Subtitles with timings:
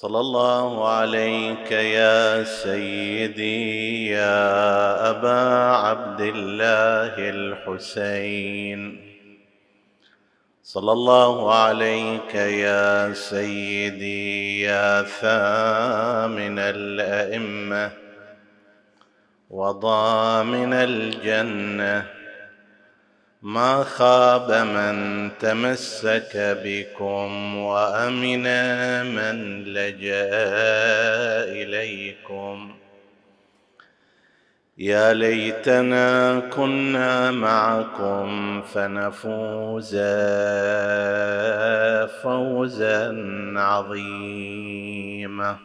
[0.00, 4.40] صلى الله عليك يا سيدي يا
[5.10, 5.40] أبا
[5.76, 8.80] عبد الله الحسين.
[10.62, 17.92] صلى الله عليك يا سيدي يا ثامن الأئمة
[19.50, 22.19] وضامن الجنة
[23.42, 28.44] ما خاب من تمسك بكم وأمن
[29.14, 30.28] من لجأ
[31.48, 32.76] إليكم.
[34.78, 39.96] يا ليتنا كنا معكم فنفوز
[42.22, 43.14] فوزا
[43.56, 45.56] عظيما.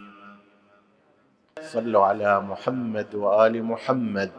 [1.61, 4.31] صلوا على محمد وآل محمد.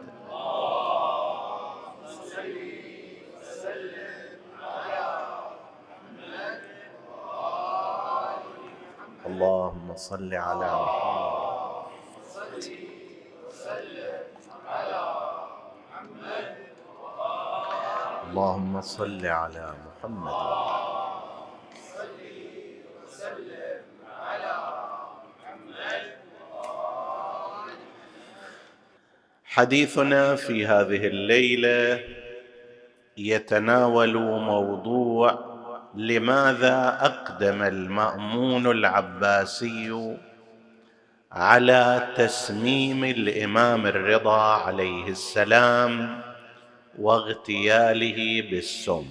[9.37, 11.77] اللهم صل على محمد.
[18.29, 20.33] اللهم صل على محمد.
[29.45, 32.03] حديثنا في هذه الليلة
[33.17, 34.13] يتناول
[34.53, 35.56] موضوع
[35.97, 40.17] لماذا أقدم المأمون العباسي
[41.31, 46.21] على تسميم الإمام الرضا عليه السلام
[46.99, 49.05] واغتياله بالسم؟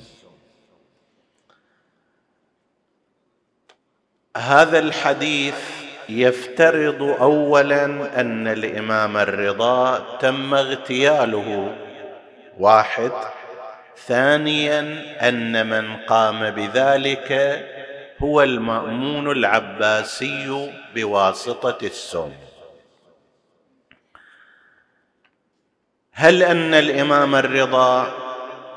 [4.36, 5.58] هذا الحديث
[6.08, 7.84] يفترض اولا
[8.20, 11.76] أن الإمام الرضا تم اغتياله.
[12.58, 13.12] واحد
[13.96, 14.80] ثانيا
[15.28, 17.32] أن من قام بذلك
[18.18, 22.32] هو المأمون العباسي بواسطة السم.
[26.12, 28.26] هل أن الإمام الرضا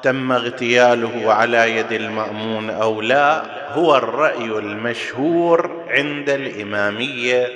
[0.04, 3.44] تم اغتياله على يد المأمون أو لا
[3.74, 7.48] هو الرأي المشهور عند الإمامية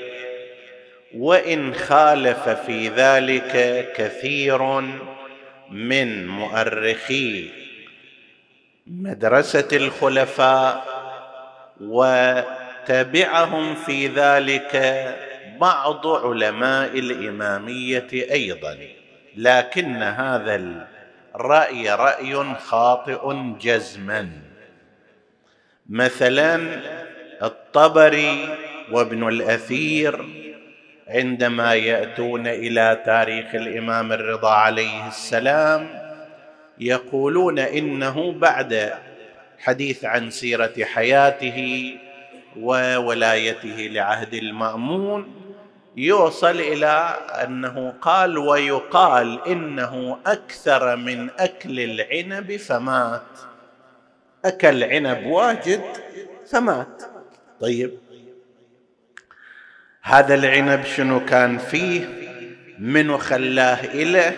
[1.17, 4.79] وإن خالف في ذلك كثير
[5.71, 7.49] من مؤرخي
[8.87, 10.85] مدرسة الخلفاء
[11.81, 14.75] وتبعهم في ذلك
[15.59, 18.77] بعض علماء الإمامية أيضا.
[19.35, 20.85] لكن هذا
[21.35, 24.29] الرأي رأي خاطئ جزما.
[25.89, 26.81] مثلا
[27.43, 28.57] الطبري
[28.91, 30.42] وابن الأثير
[31.07, 35.87] عندما يأتون إلى تاريخ الإمام الرضا عليه السلام
[36.79, 38.93] يقولون إنه بعد
[39.59, 41.89] حديث عن سيرة حياته
[42.59, 45.35] وولايته لعهد المأمون
[45.97, 53.21] يوصل إلى أنه قال ويقال إنه أكثر من أكل العنب فمات.
[54.45, 55.81] أكل عنب واجد
[56.51, 57.03] فمات.
[57.61, 57.91] طيب
[60.03, 62.05] هذا العنب شنو كان فيه؟
[62.79, 64.33] منو خلاه إله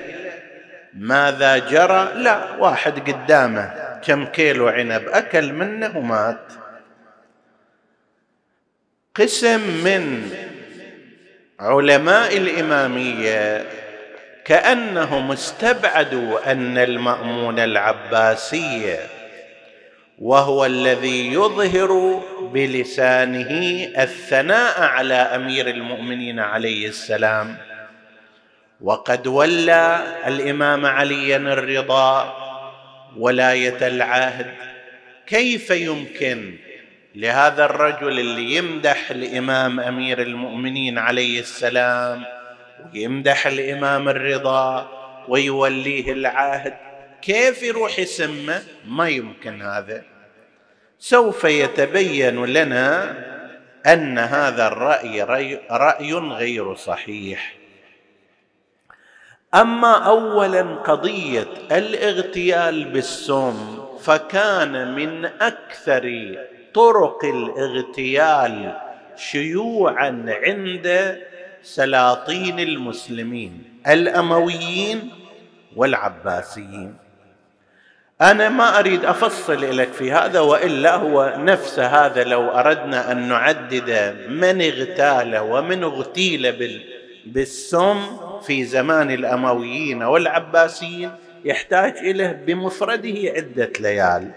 [0.93, 3.73] ماذا جرى؟ لا واحد قدامه.
[4.03, 6.53] كم كيلو عنب؟ أكل منه ومات.
[9.15, 10.31] قسم من
[11.59, 13.65] علماء الإمامية
[14.45, 18.97] كأنهم استبعدوا أن المأمون العباسي
[20.19, 22.21] وهو الذي يظهر
[22.55, 23.51] بلسانه
[23.97, 27.57] الثناء على أمير المؤمنين عليه السلام.
[28.81, 32.35] وقد ولى الإمام عليا الرضا
[33.17, 34.53] ولاية العهد.
[35.27, 36.55] كيف يمكن
[37.15, 42.23] لهذا الرجل اللي يمدح الإمام أمير المؤمنين عليه السلام
[42.93, 44.89] ويمدح الإمام الرضا
[45.27, 46.73] ويوليه العهد؟
[47.21, 50.14] كيف يروح يسمه؟ ما يمكن هذا.
[50.99, 53.15] سوف يتبين لنا
[53.85, 55.23] أن هذا الرأي
[55.71, 57.55] راي غير صحيح.
[59.55, 66.35] أما اولا قضية الاغتيال بالسم فكان من أكثر
[66.73, 68.77] طرق الاغتيال
[69.15, 71.17] شيوعا عند
[71.63, 75.11] سلاطين المسلمين الأمويين
[75.75, 77.04] والعباسيين.
[78.21, 82.23] أنا ما أريد أفصل لك في هذا وإلا هو نفس هذا.
[82.23, 86.81] لو أردنا أن نعدد من اغتال ومن اغتيل
[87.25, 87.99] بالسم
[88.41, 91.11] في زمان الأمويين والعباسيين
[91.45, 94.31] يحتاج إليه بمفرده عدة ليال.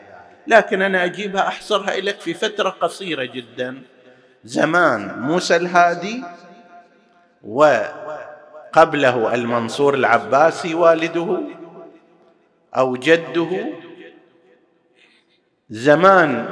[0.47, 3.83] لكن أنا أجيبها أحصرها لك في فترة قصيرة جدا.
[4.45, 6.23] زمان موسى الهادي
[7.43, 11.41] وقبله المنصور العباسي والده
[12.77, 13.67] أو جده
[15.71, 16.47] زمان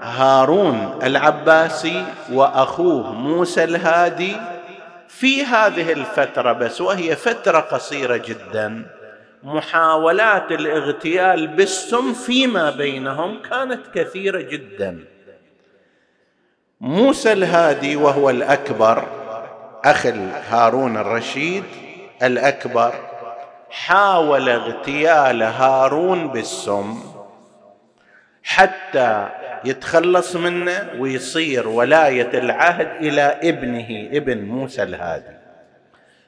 [0.00, 4.36] هارون العباسي وأخوه موسى الهادي
[5.08, 8.86] في هذه الفترة بس وهي فترة قصيرة جدا.
[9.42, 15.04] محاولات الاغتيال بالسم فيما بينهم كانت كثيرة جدا.
[16.80, 19.04] موسى الهادي وهو الأكبر
[19.84, 20.06] اخ
[20.50, 21.64] هارون الرشيد
[22.22, 23.11] الأكبر
[23.72, 26.98] حاول اغتيال هارون بالسم
[28.42, 29.28] حتى
[29.64, 35.36] يتخلص منه ويصير ولاية العهد إلى ابنه ابن موسى الهادي.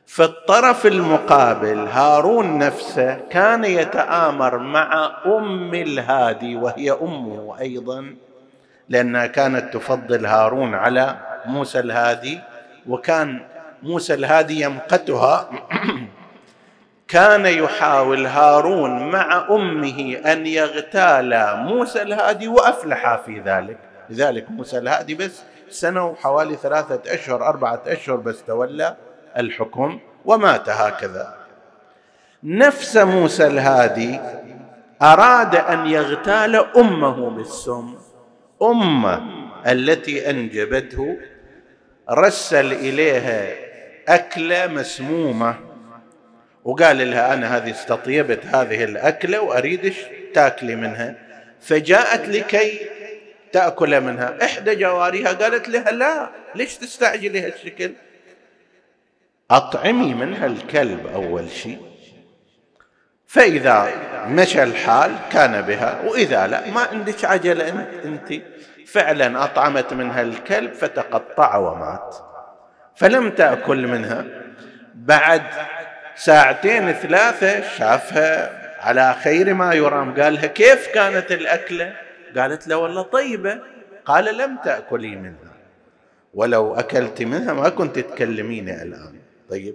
[0.06, 8.14] في الطرف المقابل هارون نفسه كان يتآمر مع أم الهادي وهي أمه أيضا
[8.88, 12.40] لأنها كانت تفضل هارون على موسى الهادي
[12.88, 13.40] وكان
[13.82, 15.50] موسى الهادي يمقتها
[17.14, 23.78] كان يحاول هارون مع أمه أن يغتال موسى الهادي وأفلح في ذلك.
[24.10, 28.96] لذلك موسى الهادي بس سنة وحوالي ثلاثة أشهر أربعة أشهر بس تولى
[29.36, 31.34] الحكم ومات هكذا.
[32.44, 34.20] نفس موسى الهادي
[35.02, 37.94] أراد أن يغتال أمه بالسم.
[38.62, 39.22] أمه
[39.66, 41.16] التي أنجبته
[42.10, 43.54] رسل إليها
[44.08, 45.73] أكلة مسمومة.
[46.64, 49.96] وقال لها أنا هذه استطيبت هذه الأكلة واريدش
[50.34, 51.14] تاكلي منها.
[51.60, 52.80] فجاءت لكي
[53.52, 54.44] تأكل منها.
[54.44, 57.92] إحدى جواريها قالت لها لا ليش تستعجلي هالشكل؟
[59.50, 61.80] أطعمي منها الكلب أول شيء.
[63.26, 63.92] فإذا
[64.28, 66.00] مشى الحال كان بها.
[66.06, 68.32] وإذا لا ما عندك عجلة أنت
[68.86, 72.16] فعلا أطعمت منها الكلب فتقطع ومات.
[72.96, 74.24] فلم تأكل منها.
[74.94, 75.42] بعد
[76.16, 78.50] ساعتين ثلاثة شافها
[78.80, 80.20] على خير ما يرام.
[80.20, 81.92] قال لها كيف كانت الأكلة؟
[82.36, 83.58] قالت له والله طيبة.
[84.04, 85.54] قال لم تأكلي منها.
[86.34, 89.14] ولو أكلت منها ما كنت تكلميني الآن.
[89.50, 89.74] طيب.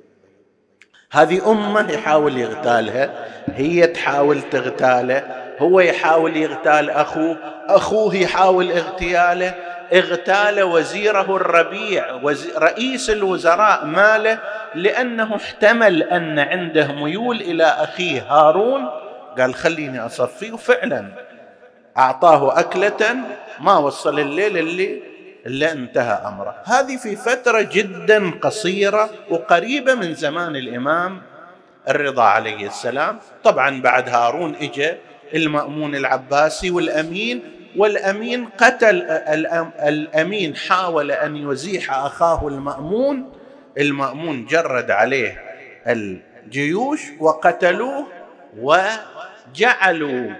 [1.11, 3.25] هذه أمه يحاول يغتالها.
[3.55, 5.23] هي تحاول تغتاله.
[5.59, 7.37] هو يحاول يغتال أخوه.
[7.67, 9.55] أخوه يحاول اغتياله.
[9.93, 12.21] اغتال وزيره الربيع
[12.57, 14.39] رئيس الوزراء ماله؟
[14.75, 18.89] لأنه احتمل أن عنده ميول إلى أخيه هارون.
[19.39, 21.05] قال خليني اصفيه وفعلا
[21.97, 23.15] أعطاه أكلة
[23.59, 25.01] ما وصل الليل اللي
[25.45, 26.55] الا انتهى أمره.
[26.65, 31.21] هذه في فترة جدا قصيرة وقريبة من زمان الإمام
[31.89, 33.19] الرضا عليه السلام.
[33.43, 34.93] طبعا بعد هارون اجى
[35.33, 37.41] المأمون العباسي والأمين
[37.77, 39.01] والأمين قتل
[39.83, 43.31] الأمين حاول أن يزيح أخاه المأمون.
[43.77, 45.43] المأمون جرد عليه
[45.87, 48.07] الجيوش وقتلوه
[48.57, 50.31] وجعلوا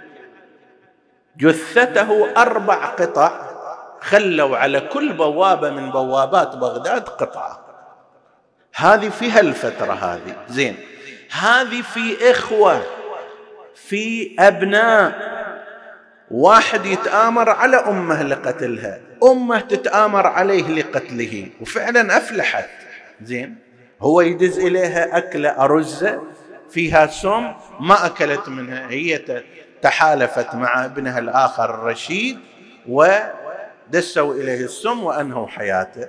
[1.38, 3.50] جثته أربع قطع
[4.02, 7.66] خلوا على كل بوابة من بوابات بغداد قطعة.
[8.76, 10.76] هذه في هالفتره هذه زين.
[11.32, 12.82] هذه في إخوة
[13.76, 15.40] في أبناء.
[16.32, 22.70] واحد يتآمر على أمه لقتلها أمه تتآمر عليه لقتله وفعلا أفلحت.
[23.22, 23.56] زين.
[24.02, 26.22] هو يدز إليها اكله ارزه
[26.70, 28.90] فيها سم ما أكلت منها.
[28.90, 29.22] هي
[29.82, 32.40] تحالفت مع ابنها الآخر الرشيد
[32.88, 36.08] ودسوا إليه السم وأنهوا حياته.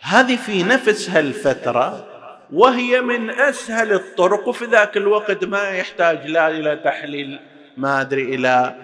[0.00, 2.06] هذه في نفس هالفترة
[2.52, 7.40] وهي من أسهل الطرق وفي ذاك الوقت ما يحتاج لا إلى تحليل
[7.76, 8.74] ما أدري إلى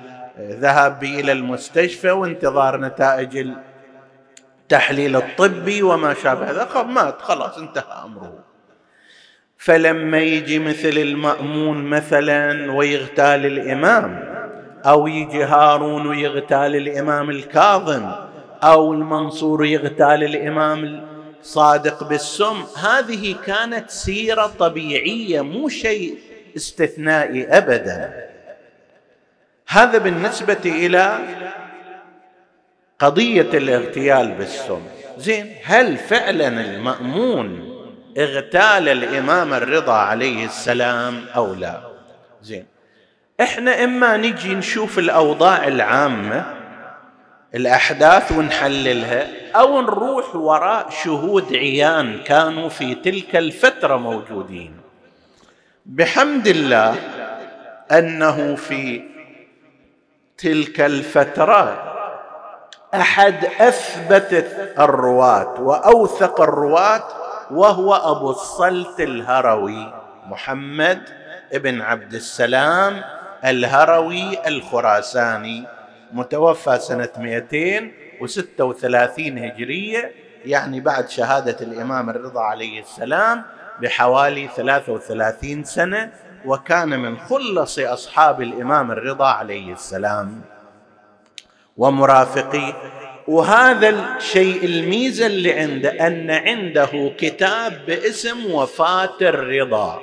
[0.40, 3.49] ذهاب إلى المستشفى وانتظار نتائج
[4.75, 8.45] التحليل الطبي وما شابه ذلك مات خلاص انتهى أمره.
[9.59, 14.35] فلما يجي مثل المأمون مثلا ويغتال الإمام
[14.87, 18.12] أو يجي هارون ويغتال الإمام الكاظم
[18.62, 21.07] أو المنصور يغتال الإمام
[21.40, 26.19] الصادق بالسم هذه كانت سيرة طبيعية مو شيء
[26.57, 28.25] استثنائي أبدا.
[29.69, 31.19] هذا بالنسبة إلى
[32.99, 34.83] قضية الاغتيال بالسم
[35.19, 37.75] زين هل فعلا المأمون
[38.19, 41.81] اغتال الإمام الرضا عليه السلام أو لا؟
[42.43, 42.67] زين
[43.41, 46.55] إحنا إما نجي نشوف الأوضاع العامة
[47.55, 54.77] الأحداث ونحللها أو نروح وراء شهود عيان كانوا في تلك الفترة موجودين.
[55.87, 56.95] بحمد الله
[57.93, 59.03] أنه في
[60.39, 61.94] تلك الفترة
[62.95, 64.33] أحد أثبت
[64.79, 67.03] الرواة وأوثق الرواة
[67.51, 69.93] وهو أبو الصلت الهروي
[70.27, 71.03] محمد
[71.55, 73.03] بن عبد السلام
[73.45, 75.67] الهروي الخراساني
[76.13, 80.13] متوفى سنة 236 هجرية
[80.45, 83.43] يعني بعد شهادة الإمام الرضا عليه السلام
[83.83, 86.13] بحوالي 33 سنة
[86.47, 90.41] وكان من خلص أصحاب الإمام الرضا عليه السلام.
[91.76, 92.73] ومرافقيه
[93.28, 100.00] وهذا الشيء الميزة اللي عنده أن عنده كتاب باسم وفاة الرضا.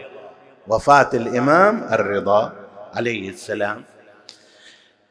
[0.67, 2.53] وفاة الإمام الرضا
[2.93, 3.83] عليه السلام.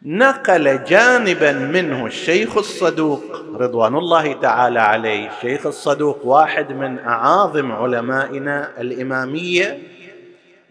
[0.02, 3.22] نقل جانبا منه الشيخ الصدوق
[3.54, 5.30] رضوان الله تعالى عليه.
[5.36, 9.78] الشيخ الصدوق واحد من أعاظم علمائنا الإمامية.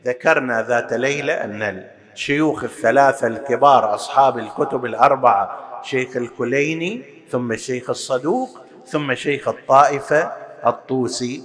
[0.06, 8.60] ذكرنا ذات ليلة أن الشيوخ الثلاثة الكبار أصحاب الكتب الأربعة شيخ الكليني ثم الشيخ الصدوق
[8.86, 10.32] ثم شيخ الطائفة
[10.66, 11.42] الطوسي.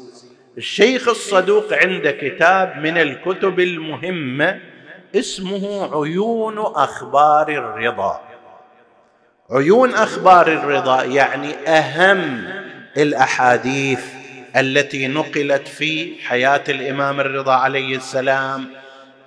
[0.58, 4.60] الشيخ الصدوق عنده كتاب من الكتب المهمة
[5.14, 8.20] اسمه عيون أخبار الرضا.
[9.50, 12.48] عيون أخبار الرضا يعني أهم
[12.96, 14.04] الأحاديث
[14.56, 18.66] التي نقلت في حياة الإمام الرضا عليه السلام.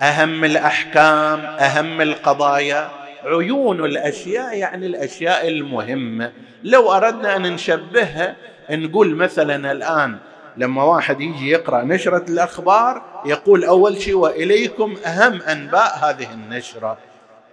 [0.02, 3.07] أهم الأحكام أهم القضايا.
[3.24, 6.32] عيون الأشياء يعني الأشياء المهمة.
[6.64, 8.36] لو أردنا أن نشبهها
[8.70, 10.18] نقول مثلا الآن
[10.58, 16.98] لما واحد يجي يقرأ نشرة الأخبار يقول أول شيء وإليكم أهم أنباء هذه النشرة.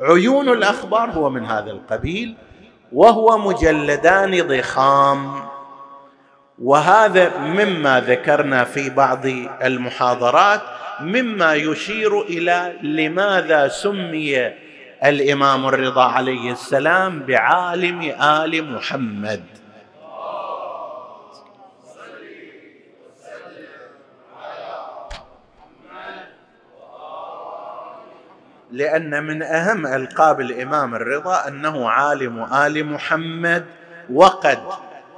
[0.00, 2.36] عيون الأخبار هو من هذا القبيل
[2.92, 5.32] وهو مجلدان ضخام.
[6.62, 9.26] وهذا مما ذكرنا في بعض
[9.62, 10.60] المحاضرات
[11.00, 14.63] مما يشير إلى لماذا سمي
[15.04, 19.42] الإمام الرضا عليه السلام بعالم آل محمد.
[28.72, 33.64] لأن من أهم ألقاب الإمام الرضا أنه عالم آل محمد
[34.12, 34.58] وقد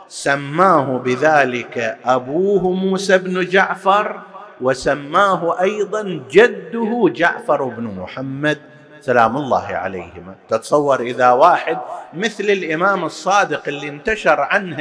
[0.08, 4.20] سماه بذلك أبوه موسى بن جعفر
[4.60, 8.75] وسماه أيضا جده جعفر بن محمد.
[9.06, 10.34] سلام الله عليهما.
[10.48, 11.78] تتصور إذا واحد
[12.14, 14.76] مثل الإمام الصادق اللي انتشر عنه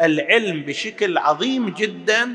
[0.00, 2.28] العلم بشكل عظيم جدا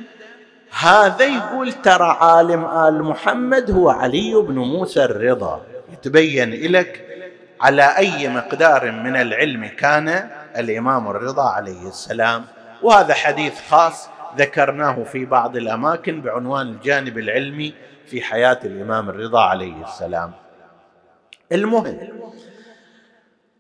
[0.79, 5.61] هذا يقول ترى عالم آل محمد هو علي بن موسى الرضا.
[5.93, 7.05] يتبين لك
[7.61, 12.45] على أي مقدار من العلم كان الإمام الرضا عليه السلام.
[12.81, 17.73] وهذا حديث خاص ذكرناه في بعض الأماكن بعنوان الجانب العلمي
[18.07, 20.31] في حياة الإمام الرضا عليه السلام.
[21.51, 21.97] المهم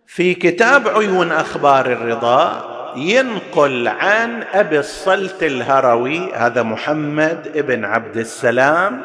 [0.07, 9.01] في كتاب عيون أخبار الرضا ينقل عن أبي الصلت الهروي هذا محمد ابن عبد السلام.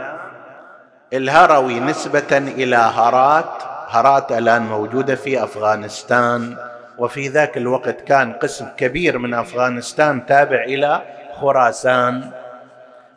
[1.13, 6.57] الهروي نسبة إلى هرات هرات الآن موجودة في أفغانستان
[6.99, 11.03] وفي ذاك الوقت كان قسم كبير من أفغانستان تابع إلى
[11.41, 12.31] خراسان.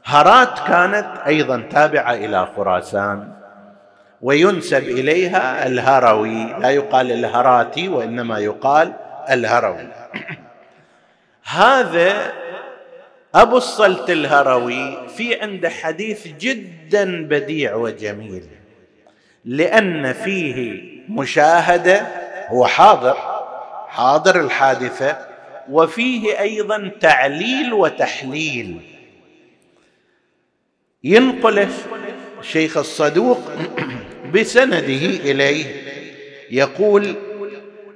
[0.05, 3.38] هرات كانت أيضا تابعة إلى خراسان.
[4.21, 6.53] وينسب إليها الهروي.
[6.59, 8.93] لا يقال الهراتي وإنما يقال
[9.29, 9.87] الهروي.
[11.43, 12.33] هذا
[13.35, 18.43] أبو الصلت الهروي في عنده حديث جدا بديع وجميل
[19.45, 22.07] لأن فيه مشاهدة
[22.47, 23.17] هو حاضر
[23.87, 25.17] حاضر الحادثة
[25.69, 28.81] وفيه أيضا تعليل وتحليل.
[31.03, 31.67] ينقل
[32.39, 33.51] الشيخ الصدوق
[34.33, 35.65] بسنده إليه.
[36.51, 37.15] يقول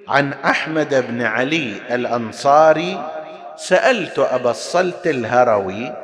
[0.07, 3.09] عن أحمد بن علي الأنصاري
[3.55, 5.95] سألت أبا الصلت الهروي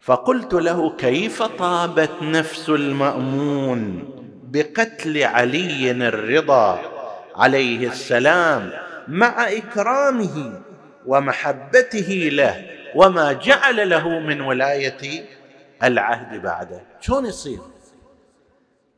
[0.00, 4.08] فقلت له كيف طابت نفس المأمون
[4.44, 6.80] بقتل علي الرضا
[7.36, 8.72] عليه السلام
[9.08, 10.60] مع إكرامه
[11.06, 12.64] ومحبته له
[12.94, 15.24] وما جعل له من ولاية
[15.82, 17.58] العهد بعده شلون يصير؟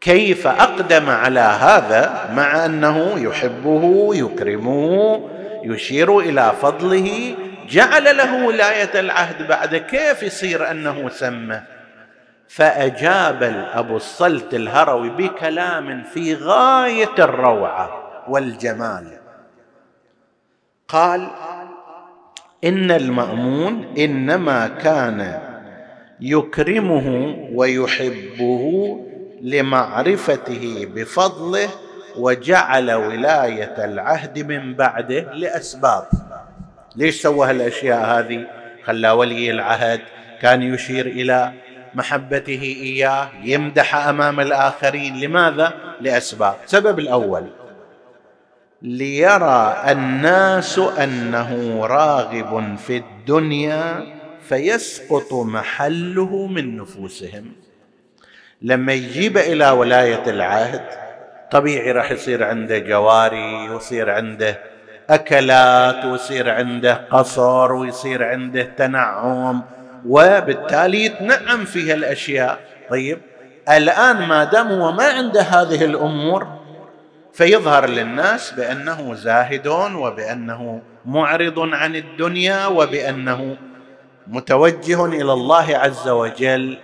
[0.04, 5.30] كيف أقدم على هذا مع أنه يحبه يكرمه
[5.62, 7.34] يشير إلى فضله
[7.68, 11.62] جعل له ولاية العهد بعد كيف يصير أنه سمه.
[12.48, 13.42] فأجاب
[13.74, 17.88] ابو الصلت الهروي بكلام في غاية الروعة
[18.28, 19.06] والجمال.
[20.88, 21.28] قال
[22.64, 25.40] إن المأمون إنما كان
[26.20, 28.96] يكرمه ويحبه
[29.44, 31.68] لمعرفته بفضله
[32.16, 36.06] وجعل ولاية العهد من بعده لأسباب.
[36.96, 38.46] ليش سوى هالأشياء هذه؟
[38.84, 40.00] خلى ولي العهد
[40.40, 41.52] كان يشير إلى
[41.94, 45.20] محبته إياه يمدح أمام الآخرين.
[45.20, 46.54] لماذا؟ لأسباب.
[46.64, 47.46] السبب الأول
[48.82, 54.06] ليرى الناس أنه راغب في الدنيا
[54.48, 57.52] فيسقط محله من نفوسهم.
[58.64, 60.82] لما يجيب إلى ولاية العهد
[61.50, 64.58] طبيعي راح يصير عنده جواري ويصير عنده
[65.10, 69.62] أكلات ويصير عنده قصر ويصير عنده تنعم
[70.06, 72.60] وبالتالي يتنعم في هالأشياء.
[72.90, 73.18] طيب
[73.70, 76.46] الآن ما دام هو ما عنده هذه الأمور
[77.32, 83.56] فيظهر للناس بأنه زاهد وبأنه معرض عن الدنيا وبأنه
[84.26, 86.78] متوجه إلى الله عز وجل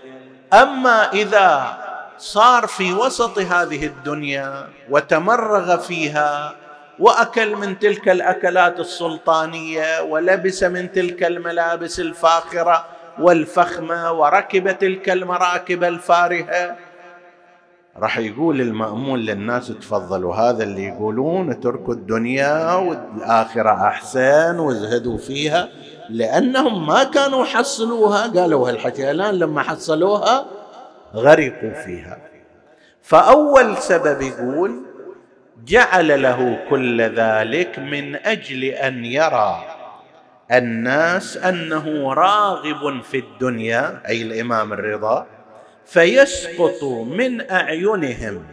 [0.52, 1.78] أما إذا
[2.18, 6.54] صار في وسط هذه الدنيا وتمرغ فيها
[6.98, 12.84] وأكل من تلك الأكلات السلطانية ولبس من تلك الملابس الفاخرة
[13.18, 16.76] والفخمة وركب تلك المراكب الفارهة
[17.96, 25.68] راح يقول المأمون للناس تفضلوا هذا اللي يقولون اتركوا الدنيا والآخرة أحسن وازهدوا فيها.
[26.10, 30.46] لأنهم ما كانوا حصلوها قالوا هالحكي الآن لما حصلوها
[31.14, 32.18] غرقوا فيها.
[33.02, 34.82] فأول سبب يقول
[35.64, 39.64] جعل له كل ذلك من أجل أن يرى
[40.52, 45.26] الناس أنه راغب في الدنيا أي الإمام الرضا
[45.86, 48.44] فيسقط من أعينهم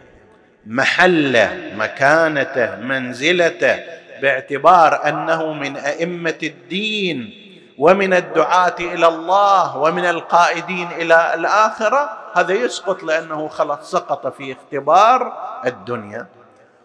[0.66, 3.78] محله مكانته منزلته
[4.22, 7.47] باعتبار أنه من أئمة الدين
[7.78, 15.32] ومن الدعاة إلى الله ومن القائدين إلى الآخرة هذا يسقط لأنه خلاص سقط في اختبار
[15.66, 16.26] الدنيا.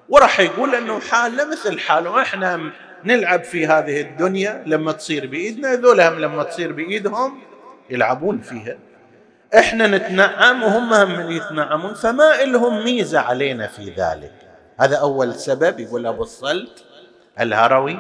[0.09, 2.71] وراح يقول إنه حاله مثل حاله إحنا
[3.03, 7.41] نلعب في هذه الدنيا لما تصير بإيدنا ذولهم لما تصير بإيدهم
[7.89, 8.77] يلعبون فيها.
[9.57, 14.33] إحنا نتنعم وهم هم يتنعمون فما لهم ميزة علينا في ذلك.
[14.79, 16.85] هذا أول سبب يقول أبو الصلت
[17.39, 17.99] الهروي.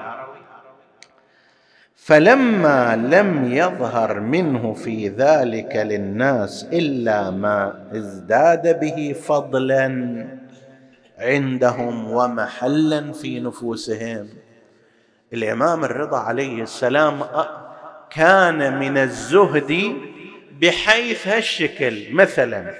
[2.05, 9.87] فلما لم يظهر منه في ذلك للناس إلا ما ازداد به فضلا
[11.19, 14.29] عندهم ومحلا في نفوسهم.
[15.33, 17.19] الإمام الرضا عليه السلام
[18.11, 19.95] كان من الزهد
[20.61, 22.73] بحيث هالشكل مثلا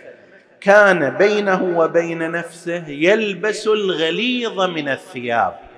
[0.61, 5.72] كان بينه وبين نفسه يلبس الغليظ من الثياب.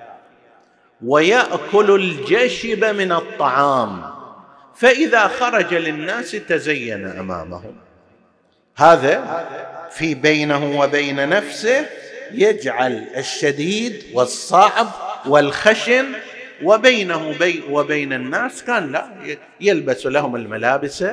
[1.06, 4.02] ويأكل الجشب من الطعام.
[4.76, 7.76] فإذا خرج للناس تزين أمامهم.
[8.76, 9.46] هذا
[9.91, 11.86] في بينه وبين نفسه
[12.32, 14.88] يجعل الشديد والصعب
[15.26, 16.06] والخشن
[16.63, 17.34] وبينه
[17.70, 19.10] وبين الناس كان لا
[19.62, 21.06] يلبس لهم الملابس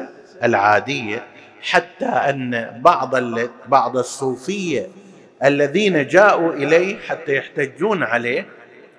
[0.42, 1.24] العادية.
[1.62, 3.14] حتى أن بعض
[3.68, 4.88] بعض الصوفية
[5.44, 8.46] الذين جاءوا إليه حتى يحتجون عليه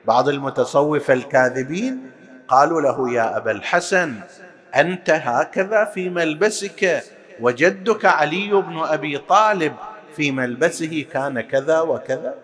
[0.08, 2.12] بعض المتصوفه الكاذبين
[2.48, 4.16] قالوا له يا أبا الحسن
[4.76, 7.04] أنت هكذا في ملبسك
[7.40, 9.74] وجدك علي بن أبي طالب
[10.16, 12.36] في ملبسه كان كذا وكذا؟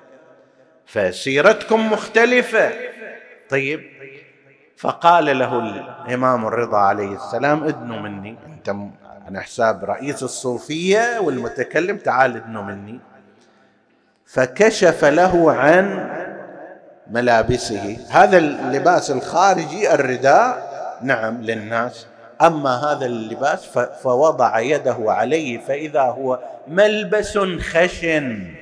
[0.86, 2.72] فسيرتكم مختلفة.
[3.50, 3.82] طيب
[4.78, 5.60] فقال له
[6.06, 8.76] الإمام الرضا عليه السلام ادنوا مني أنت
[9.28, 13.00] على حساب رئيس الصوفية والمتكلم تعال ادنوا مني.
[14.26, 16.10] فكشف له عن
[17.10, 17.98] ملابسه.
[18.10, 20.70] هذا اللباس الخارجي الرداء
[21.02, 22.08] نعم للناس.
[22.42, 23.66] أما هذا اللباس
[24.04, 27.38] فوضع يده عليه فإذا هو ملبس
[27.74, 28.54] خشن.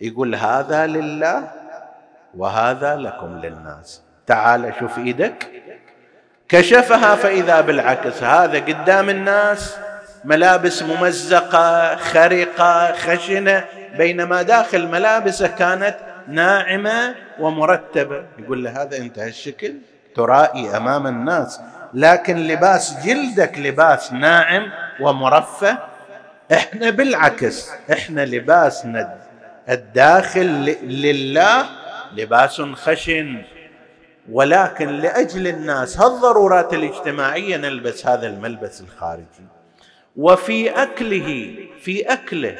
[0.00, 1.50] يقول هذا لله
[2.36, 4.02] وهذا لكم للناس.
[4.26, 5.46] تعال شوف إيدك.
[6.48, 8.22] كشفها فإذا بالعكس.
[8.22, 9.76] هذا قدام الناس.
[10.24, 13.64] ملابس ممزقة خرقة خشنة.
[13.96, 15.96] بينما داخل ملابسه كانت
[16.28, 18.24] ناعمة ومرتبة.
[18.38, 19.74] يقول له هذا أنت هالشكل؟
[20.16, 21.60] ترائي أمام الناس.
[21.94, 25.78] لكن لباس جلدك لباس ناعم ومرفه.
[26.52, 29.18] إحنا بالعكس إحنا لباسنا
[29.68, 31.66] الداخل لله
[32.16, 33.42] لباس خشن.
[34.30, 39.46] ولكن لأجل الناس هالضرورات الاجتماعية نلبس هذا الملبس الخارجي.
[40.16, 42.56] وفي أكله في أكله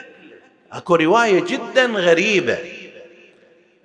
[0.73, 2.59] أكو رواية جدا غريبة.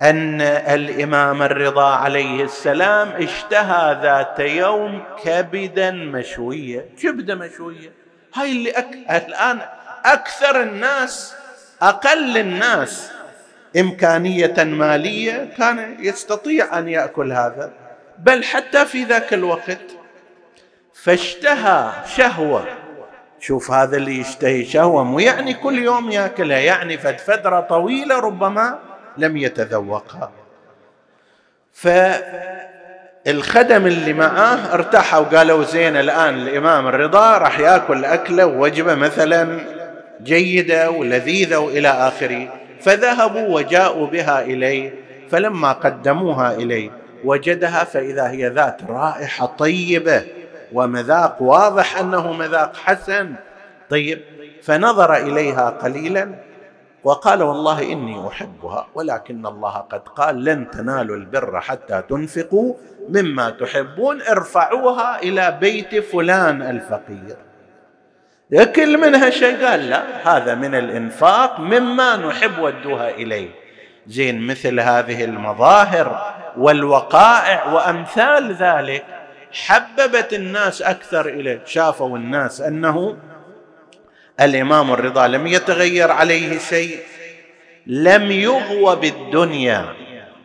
[0.02, 6.88] أن الإمام الرضا عليه السلام اشتهى ذات يوم كبدا مشوية.
[7.02, 7.92] كبدة مشوية.
[8.34, 8.94] هاي اللي أك...
[9.10, 9.58] الآن
[10.04, 11.34] أكثر الناس
[11.82, 13.12] أقل الناس
[13.76, 17.72] إمكانية مالية كان يستطيع أن يأكل هذا.
[18.18, 19.80] بل حتى في ذاك الوقت
[20.94, 22.64] فاشتهى شهوة.
[23.40, 28.78] شوف هذا اللي يشتهي شهوة مو يعني كل يوم يأكلها يعني فد فترة طويلة ربما
[29.18, 30.30] لم يتذوقها
[33.26, 39.60] فالخدم اللي معاه ارتاحوا وقالوا زين الآن الإمام الرضا راح يأكل أكلة ووجبة مثلا
[40.22, 42.48] جيدة ولذيذة وإلى آخره.
[42.80, 44.94] فذهبوا وجاءوا بها إليه.
[45.30, 46.90] فلما قدموها إليه
[47.24, 50.22] وجدها فإذا هي ذات رائحة طيبة
[50.72, 53.34] ومذاق واضح أنه مذاق حسن.
[53.90, 54.20] طيب
[54.62, 56.34] فنظر إليها قليلا
[57.04, 62.74] وقال والله إني أحبها ولكن الله قد قال لن تنالوا البر حتى تنفقوا
[63.08, 67.36] مما تحبون ارفعوها إلى بيت فلان الفقير.
[68.50, 70.02] يكل منها شيء؟ قال لا
[70.36, 73.50] هذا من الإنفاق مما نحب ودوها إليه.
[74.06, 79.04] زين مثل هذه المظاهر والوقائع وأمثال ذلك
[79.52, 81.60] حببت الناس أكثر إليه.
[81.64, 83.16] شافوا الناس أنه
[84.40, 86.98] الإمام الرضا لم يتغير عليه شيء
[87.86, 89.86] لم يغو بالدنيا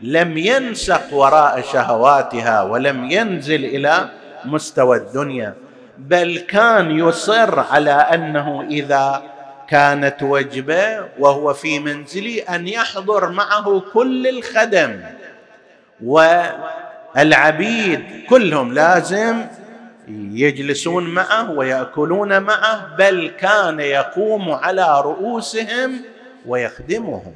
[0.02, 4.10] لم ينسق وراء شهواتها ولم ينزل إلى
[4.46, 5.54] مستوى الدنيا
[5.98, 9.24] بل كان يصر على أنه إذا
[9.68, 15.00] كانت وجبة وهو في منزله أن يحضر معه كل الخدم
[17.16, 19.42] والعبيد كلهم لازم
[20.08, 26.02] يجلسون معه ويأكلون معه بل كان يقوم على رؤوسهم
[26.48, 27.34] ويخدمهم.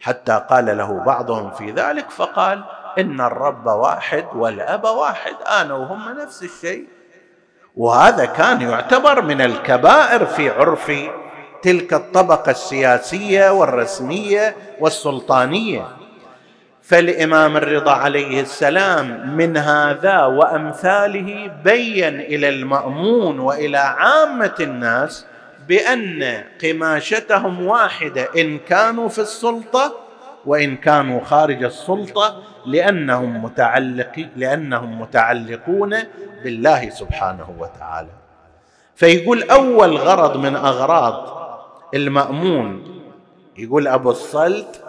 [0.00, 2.64] حتى قال له بعضهم في ذلك فقال
[2.98, 6.84] إن الرب واحد والأب واحد أنا وهم نفس الشيء.
[7.76, 10.92] وهذا كان يعتبر من الكبائر في عرف
[11.62, 16.03] تلك الطبقة السياسية والرسمية والسلطانية.
[16.84, 25.26] فالإمام الرضا عليه السلام من هذا وأمثاله بين إلى المأمون وإلى عامة الناس
[25.68, 29.92] بأن قماشتهم واحدة إن كانوا في السلطة
[30.46, 35.96] وإن كانوا خارج السلطة لأنهم متعلق لأنهم متعلقون
[36.44, 38.10] بالله سبحانه وتعالى.
[38.94, 41.34] فيقول أول غرض من أغراض
[41.94, 43.00] المأمون
[43.58, 44.83] يقول أبو الصلت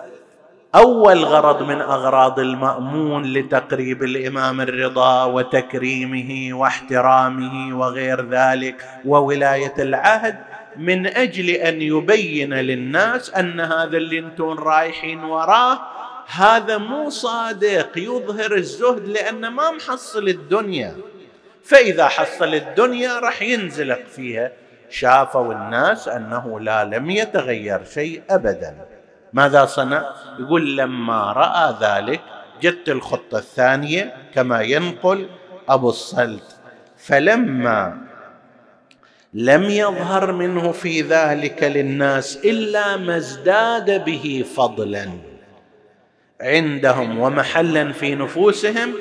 [0.76, 10.36] أول غرض من أغراض المأمون لتقريب الإمام الرضا وتكريمه واحترامه وغير ذلك وولاية العهد
[10.78, 15.80] من أجل أن يبين للناس أن هذا اللي أنتم رايحين وراه
[16.28, 20.96] هذا مو صادق يظهر الزهد لأنه ما محصل الدنيا.
[21.64, 24.52] فإذا حصل الدنيا راح ينزلق فيها.
[24.90, 28.95] شافوا الناس أنه لا لم يتغير شيء أبدا.
[29.34, 30.10] ماذا صنع؟
[30.40, 32.22] يقول لما رأى ذلك
[32.62, 35.30] جت الخطة الثانية كما ينقل
[35.70, 36.56] أبو الصلت.
[36.98, 37.98] فلما
[39.34, 45.10] لم يظهر منه في ذلك للناس إلا ما ازداد به فضلا
[46.42, 48.94] عندهم ومحلا في نفوسهم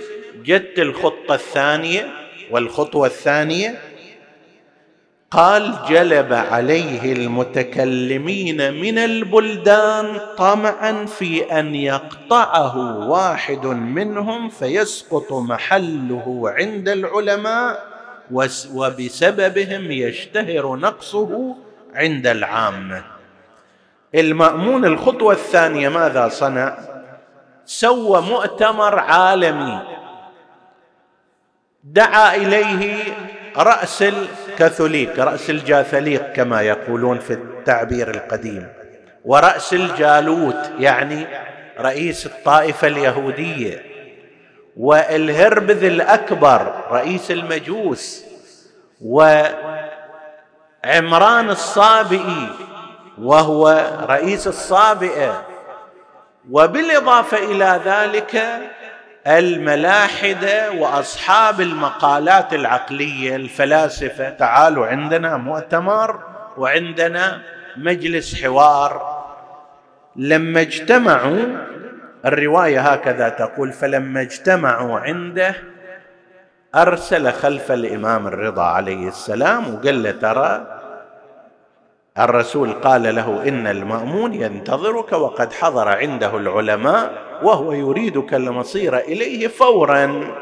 [0.44, 2.06] جت الخطة الثانية
[2.50, 3.78] والخطوة الثانية
[5.34, 16.88] قال جلب عليه المتكلمين من البلدان طمعا في أن يقطعه واحد منهم فيسقط محله عند
[16.88, 17.84] العلماء
[18.74, 21.56] وبسببهم يشتهر نقصه
[21.94, 23.04] عند العامه
[24.14, 26.78] المأمون الخطوة الثانية ماذا صنع؟
[27.64, 29.80] سوى مؤتمر عالمي.
[31.84, 33.02] دعا إليه
[33.56, 38.68] رأس الكاثوليك رأس الجاثليق كما يقولون في التعبير القديم.
[39.24, 41.26] ورأس الجالوت يعني
[41.78, 43.82] رئيس الطائفة اليهودية.
[44.76, 48.24] والهربذ الأكبر رئيس المجوس.
[49.00, 49.50] وعمران
[51.50, 52.48] الصابئي
[53.18, 55.46] وهو رئيس الصابئة.
[56.50, 58.44] وبالإضافة إلى ذلك
[59.26, 66.20] الملاحدة وأصحاب المقالات العقلية الفلاسفة تعالوا عندنا مؤتمر
[66.56, 67.40] وعندنا
[67.76, 69.14] مجلس حوار.
[70.16, 71.46] لما اجتمعوا
[72.24, 75.54] الرواية هكذا تقول فلما اجتمعوا عنده
[76.74, 80.80] أرسل خلف الإمام الرضا عليه السلام وقال له ترى
[82.18, 87.12] الرسول قال له إن المأمون ينتظرك وقد حضر عنده العلماء
[87.44, 90.34] وهو يريدك المصير إليه فورا.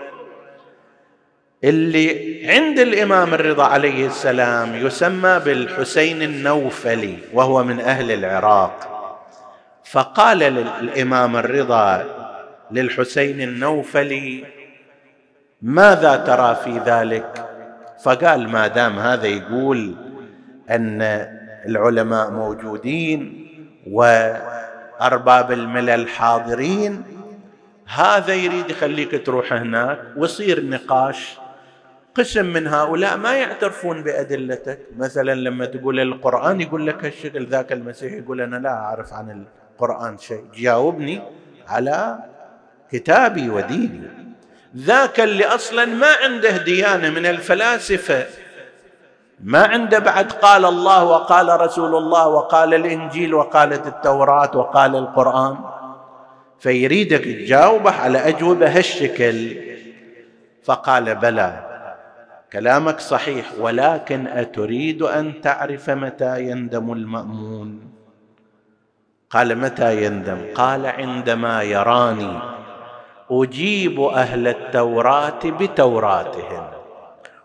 [1.64, 8.88] اللي عند الإمام الرضا عليه السلام يسمى بالحسين النوفلي وهو من أهل العراق.
[9.84, 12.04] فقال للإمام الرضا
[12.70, 14.44] للحسين النوفلي
[15.62, 17.48] ماذا ترى في ذلك؟
[18.04, 19.94] فقال ما دام هذا يقول
[20.70, 21.02] أن
[21.66, 23.48] العلماء موجودين
[25.02, 27.02] وارباب الملل حاضرين.
[27.86, 31.38] هذا يريد يخليك تروح هناك ويصير نقاش.
[32.14, 34.78] قسم من هؤلاء ما يعترفون بأدلتك.
[34.98, 40.18] مثلا لما تقول القرآن يقول لك هالشكل ذاك المسيح يقول أنا لا أعرف عن القرآن
[40.18, 40.44] شيء.
[40.54, 41.22] جاوبني
[41.68, 42.18] على
[42.92, 44.08] كتابي وديني.
[44.76, 48.26] ذاك اللي أصلا ما عنده ديانة من الفلاسفة
[49.42, 55.56] ما عنده بعد قال الله وقال رسول الله وقال الإنجيل وقالت التوراة وقال القرآن
[56.58, 59.56] فيريدك تجاوبه على أجوبة هالشكل.
[60.64, 61.68] فقال بلى
[62.52, 67.80] كلامك صحيح ولكن أتريد أن تعرف متى يندم المأمون؟
[69.30, 72.38] قال متى يندم؟ قال عندما يراني
[73.30, 76.81] أجيب أهل التوراة بتوراتهم.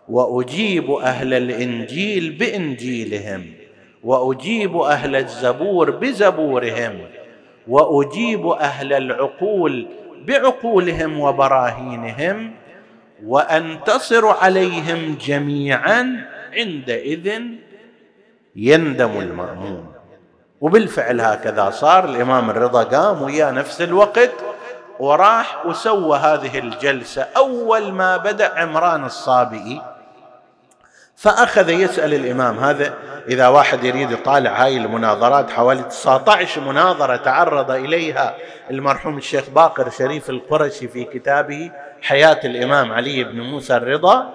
[0.08, 3.52] وأجيب أهل الإنجيل بإنجيلهم
[4.04, 6.98] وأجيب أهل الزبور بزبورهم
[7.68, 9.86] وأجيب أهل العقول
[10.26, 12.54] بعقولهم وبراهينهم
[13.26, 17.42] وأنتصر عليهم جميعا عندئذ
[18.56, 19.86] يندم المأمون.
[20.60, 24.30] وبالفعل هكذا صار الإمام الرضا قام ويا نفس الوقت
[25.00, 29.82] وراح وسوى هذه الجلسة أول ما بدأ عمران الصابئي.
[31.18, 32.94] فأخذ يسأل الإمام هذا
[33.28, 38.34] إذا واحد يريد يطالع هاي المناظرات حوالي 19 مناظرة تعرض إليها
[38.70, 41.70] المرحوم الشيخ باقر شريف القرشي في كتابه
[42.02, 44.34] حياة الإمام علي بن موسى الرضا.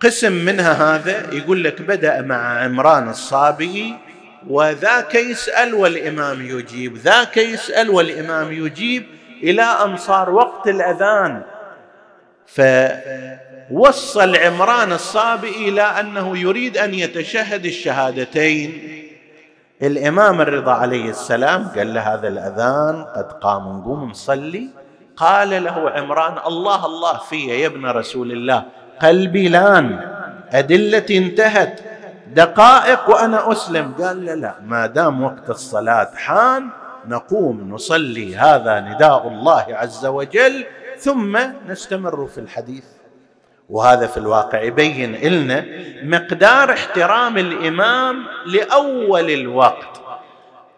[0.00, 3.96] قسم منها هذا يقول لك بدأ مع عمران الصابئي
[4.48, 9.06] وذاك يسأل والإمام يجيب ذاك يسأل والإمام يجيب
[9.42, 11.42] إلى أن صار وقت الأذان.
[13.68, 18.70] فوصل عمران الصابئي إلى أنه يريد أن يتشهد الشهادتين.
[19.82, 24.68] الإمام الرضا عليه السلام قال له هذا الأذان قد قام نقوم نصلي.
[25.16, 28.64] قال له عمران الله الله في يا ابن رسول الله
[29.02, 30.00] قلبي لأن
[30.50, 31.80] أدلتي انتهت
[32.34, 33.94] دقائق وأنا أسلم.
[34.00, 36.68] قال لا لا ما دام وقت الصلاة حان
[37.06, 40.64] نقوم نصلي هذا نداء الله عز وجل
[40.98, 42.84] ثم نستمر في الحديث.
[43.68, 45.64] وهذا في الواقع يبين لنا
[46.02, 50.00] مقدار احترام الإمام لأول الوقت.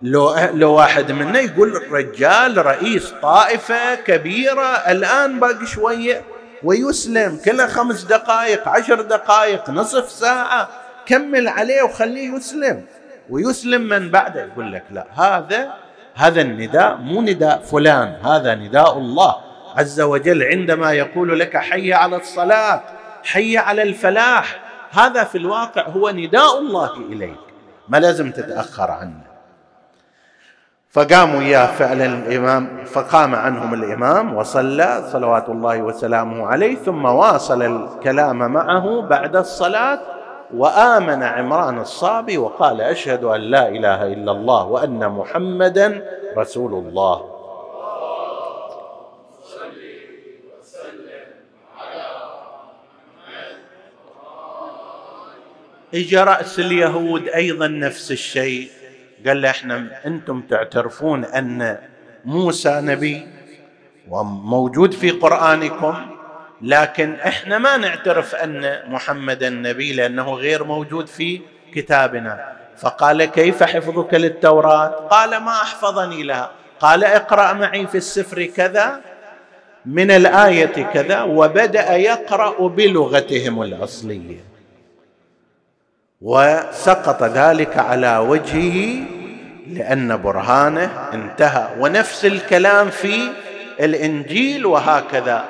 [0.02, 6.22] لو لو واحد منا يقول الرجال رئيس طائفة كبيرة الآن باقي شوية
[6.62, 10.68] ويسلم كل خمس دقائق عشر دقائق نصف ساعة
[11.06, 12.84] كمل عليه وخليه يسلم.
[13.30, 15.72] ويسلم من بعده يقول لك لا هذا
[16.14, 19.49] هذا النداء مو نداء فلان هذا نداء الله.
[19.76, 22.82] عز وجل عندما يقول لك حي على الصلاة
[23.24, 24.60] حي على الفلاح.
[24.90, 27.38] هذا في الواقع هو نداء الله إليك.
[27.88, 29.30] ما لازم تتأخر عنه.
[30.90, 38.52] فقاموا اياه فعلا الإمام فقام عنهم الإمام وصلى صلوات الله وسلامه عليه ثم واصل الكلام
[38.52, 40.00] معه بعد الصلاة
[40.54, 46.02] وآمن عمران الصابي وقال أشهد أن لا إله إلا الله وأن محمدا
[46.38, 47.39] رسول الله.
[55.94, 58.70] اجى راس اليهود أيضا نفس الشيء.
[59.26, 61.78] قال له إحنا أنتم تعترفون أن
[62.24, 63.26] موسى نبي
[64.08, 65.94] وموجود في قرآنكم
[66.62, 71.40] لكن إحنا ما نعترف أن محمدا نبي لأنه غير موجود في
[71.74, 72.52] كتابنا.
[72.78, 76.50] فقال كيف حفظك للتوراة؟ قال ما أحفظني لها.
[76.80, 79.00] قال اقرأ معي في السفر كذا
[79.86, 84.49] من الآية كذا وبدأ يقرأ بلغتهم الأصلية.
[86.20, 89.00] وسقط ذلك على وجهه
[89.66, 91.68] لأن برهانه انتهى.
[91.78, 93.28] ونفس الكلام في
[93.80, 95.44] الإنجيل وهكذا.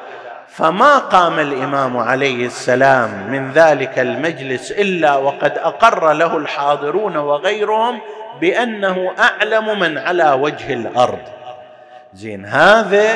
[0.48, 8.00] فما قام الإمام عليه السلام من ذلك المجلس إلا وقد أقر له الحاضرون وغيرهم
[8.40, 11.18] بأنه أعلم من على وجه الأرض.
[12.14, 13.09] زين هذا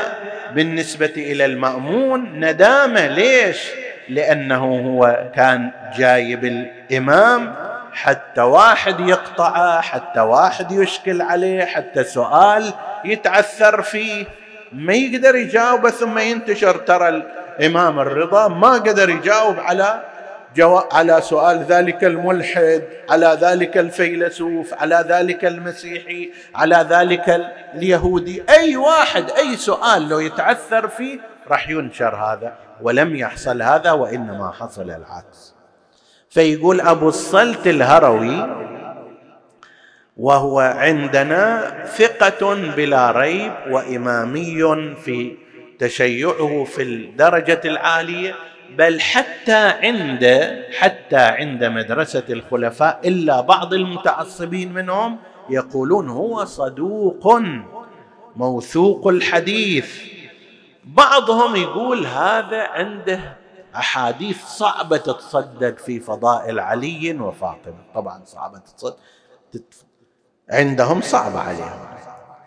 [0.55, 3.07] بالنسبة إلى المأمون ندامة.
[3.07, 3.71] ليش؟
[4.09, 7.55] لأنه هو كان جايب الإمام
[7.93, 12.73] حتى واحد يقطعه حتى واحد يشكل عليه حتى سؤال
[13.05, 14.27] يتعثر فيه.
[14.73, 16.77] ما يقدر يجاوبه ثم ينتشر.
[16.77, 20.05] ترى الإمام الرضا ما قدر يجاوب على
[20.57, 20.77] جو...
[20.93, 28.45] على سؤال ذلك الملحد على ذلك الفيلسوف على ذلك المسيحي على ذلك اليهودي.
[28.49, 31.19] أي واحد أي سؤال لو يتعثر فيه
[31.51, 32.64] راح ينشر هذا.
[32.83, 35.55] ولم يحصل هذا وإنما حصل العكس.
[36.31, 38.65] فيقول أبو الصلت الهروي
[40.17, 45.37] وهو عندنا ثقة بلا ريب وإمامي في
[45.79, 48.35] تشيعه في الدرجة العالية
[48.79, 50.25] بل حتى عند
[50.79, 55.19] حتى عند مدرسة الخلفاء إلا بعض المتعصبين منهم
[55.51, 57.43] يقولون هو صدوق
[58.37, 60.14] موثوق الحديث.
[60.85, 63.21] بعضهم يقول هذا عنده
[63.77, 67.85] أحاديث صعبة تتصدق في فضائل علي وفاطمة.
[67.95, 68.99] طبعا صعبة تتصدق
[70.51, 71.81] عندهم صعبة عليهم.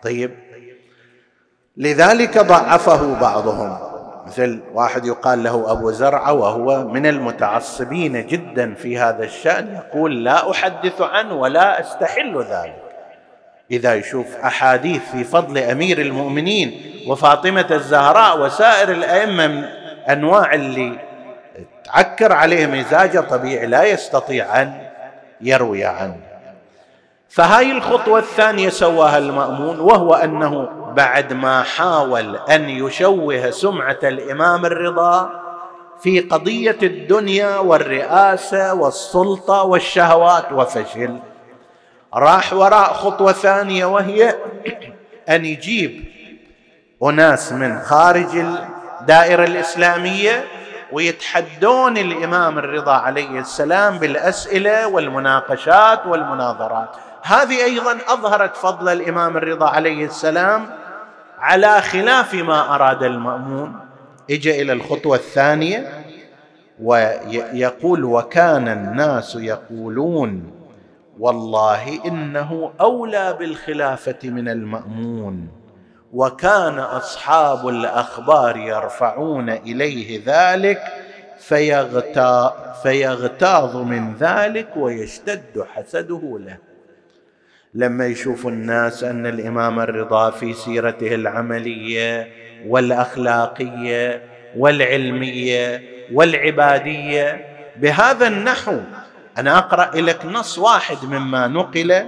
[0.02, 0.38] طيب
[1.76, 3.78] لذلك ضعفه بعضهم.
[4.26, 10.50] مثل واحد يقال له أبو زرعة وهو من المتعصبين جدا في هذا الشأن يقول لا
[10.50, 12.87] أحدث عنه ولا أستحل ذلك.
[13.70, 19.64] إذا يشوف أحاديث في فضل أمير المؤمنين وفاطمة الزهراء وسائر الأئمة من
[20.08, 20.98] أنواع اللي
[21.84, 24.72] تعكر عليه مزاجه طبيعي لا يستطيع أن
[25.40, 26.16] يروي عنه.
[27.28, 35.30] فهاي الخطوة الثانية سواها المأمون وهو أنه بعد ما حاول أن يشوه سمعة الإمام الرضا
[36.00, 41.18] في قضية الدنيا والرئاسة والسلطة والشهوات وفشل.
[42.14, 44.34] راح وراء خطوة ثانية وهي
[45.28, 46.04] أن يجيب
[47.02, 48.44] أناس من خارج
[49.00, 50.44] الدائرة الإسلامية
[50.92, 56.88] ويتحدون الإمام الرضا عليه السلام بالأسئلة والمناقشات والمناظرات.
[57.22, 60.66] هذه أيضا أظهرت فضل الإمام الرضا عليه السلام
[61.38, 63.76] على خلاف ما أراد المأمون.
[64.30, 66.04] اجى إلى الخطوة الثانية
[66.82, 70.57] ويقول وكان الناس يقولون
[71.18, 75.48] والله إنه أولى بالخلافة من المأمون
[76.12, 80.82] وكان أصحاب الأخبار يرفعون إليه ذلك
[82.82, 86.56] فيغتاظ من ذلك ويشتد حسده له.
[87.74, 92.28] لما يشوف الناس أن الإمام الرضا في سيرته العملية
[92.66, 94.22] والأخلاقية
[94.56, 97.44] والعلمية والعبادية
[97.76, 98.76] بهذا النحو
[99.38, 102.06] أنا أقرأ لك نص واحد مما نقل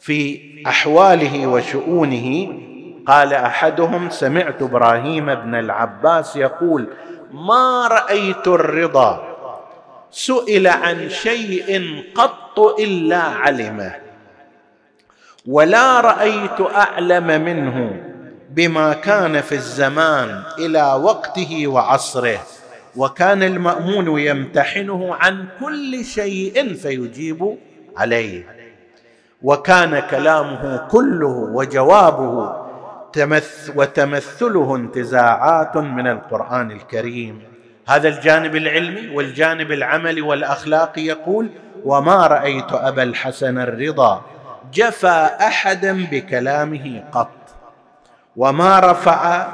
[0.00, 2.58] في أحواله وشؤونه.
[3.06, 6.88] قال أحدهم سمعت إبراهيم بن العباس يقول
[7.32, 9.32] ما رأيت الرضا؟
[10.10, 13.94] سئل عن شيء قط إلا علمه
[15.46, 18.02] ولا رأيت أعلم منه
[18.50, 22.38] بما كان في الزمان إلى وقته وعصره.
[22.96, 27.58] وكان المأمون يمتحنه عن كل شيء فيجيب
[27.96, 28.44] عليه.
[29.42, 32.62] وكان كلامه كله وجوابه
[33.12, 37.42] تمث وتمثله انتزاعات من القرآن الكريم.
[37.88, 41.50] هذا الجانب العلمي والجانب العملي والأخلاقي يقول
[41.84, 44.22] وما رأيت أبا الحسن الرضا
[44.74, 47.30] جفى أحدا بكلامه قط.
[48.36, 49.48] وما رفع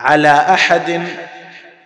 [0.00, 1.02] على أحد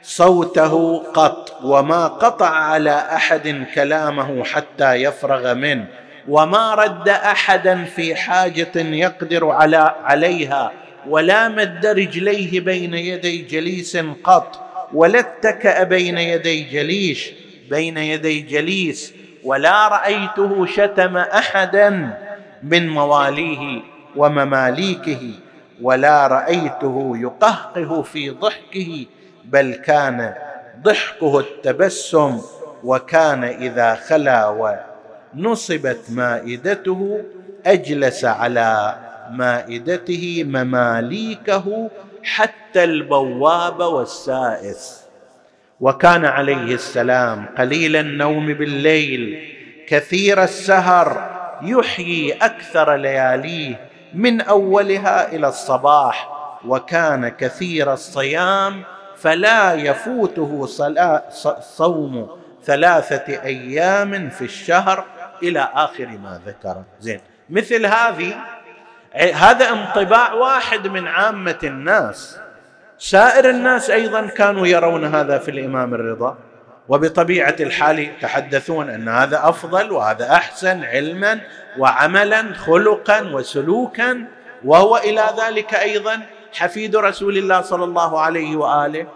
[0.05, 5.87] صوته قط وما قطع على أحد كلامه حتى يفرغ منه
[6.29, 10.73] وما رد أحدا في حاجة يقدر على عليها
[11.09, 14.61] ولا مد رجليه بين يدي جليس قط
[14.95, 17.31] ولا اتكأ بين يدي جليش
[17.71, 19.15] بين يدي جليس
[19.45, 22.19] ولا رأيته شتم أحدا
[22.63, 23.81] من مواليه
[24.17, 25.31] ومماليكه
[25.83, 29.07] ولا رأيته يقهقه في ضحكه
[29.45, 30.35] بل كان
[30.83, 32.41] ضحكه التبسم
[32.85, 34.73] وكان إذا خلا
[35.35, 37.25] ونصبت مائدته
[37.67, 38.95] أجلس على
[39.31, 41.91] مائدته مماليكه
[42.23, 45.05] حتى البواب والسائس.
[45.81, 49.49] وكان عليه السلام قليل النوم بالليل
[49.89, 51.31] كثير السهر
[51.63, 53.81] يحيي أكثر لياليه
[54.15, 56.31] من أولها إلى الصباح
[56.67, 58.83] وكان كثير الصيام
[59.25, 60.67] فلا يفوته
[61.61, 65.05] صوم ثلاثة أيام في الشهر
[65.43, 66.83] إلى آخر ما ذكر.
[67.01, 67.21] زين.
[67.51, 68.35] مثل هذه
[69.35, 72.39] هذا انطباع واحد من عامة الناس.
[72.99, 76.39] سائر الناس أيضا كانوا يرون هذا في الإمام الرضا
[76.89, 81.41] وبطبيعة الحال يتحدثون أن هذا أفضل وهذا أحسن علما
[81.79, 84.25] وعملا خلقا وسلوكا
[84.65, 86.21] وهو إلى ذلك أيضا
[86.55, 89.07] حفيد رسول الله صلى الله عليه وآله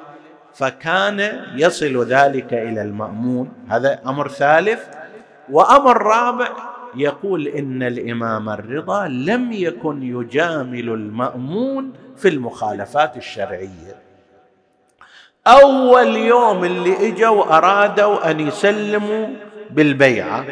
[0.54, 3.52] فكان يصل ذلك إلى المأمون.
[3.68, 4.80] هذا أمر ثالث.
[5.50, 6.48] وأمر رابع
[6.96, 13.94] يقول إن الإمام الرضا لم يكن يجامل المأمون في المخالفات الشرعية.
[15.46, 19.26] أول يوم اللي إجوا أرادوا أن يسلموا
[19.70, 20.44] بالبيعة.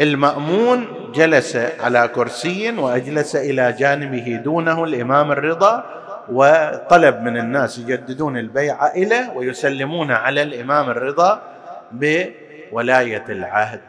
[0.00, 5.84] المأمون جلس على كرسي وأجلس إلى جانبه دونه الإمام الرضا
[6.32, 11.42] وطلب من الناس يجددون البيعه اليه ويسلمون على الإمام الرضا
[11.92, 13.80] بولاية العهد.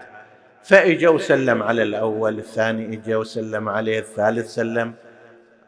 [0.64, 4.94] فإجا وسلم على الأول الثاني إجا وسلم عليه الثالث سلم